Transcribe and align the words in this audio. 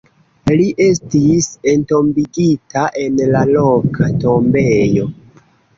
Li 0.53 0.63
estis 0.85 1.49
entombigita 1.73 2.89
en 3.05 3.25
la 3.37 3.47
loka 3.55 4.13
tombejo. 4.27 5.11